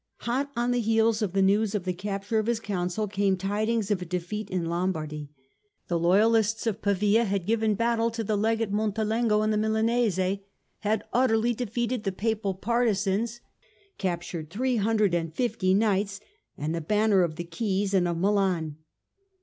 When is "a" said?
4.01-4.05